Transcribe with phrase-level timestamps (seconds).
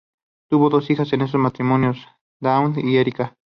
[0.49, 1.95] Tuvo dos hijas en esos matrimonios:
[2.39, 3.35] Dawn y Erica.